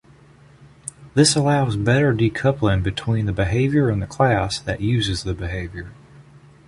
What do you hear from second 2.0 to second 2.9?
decoupling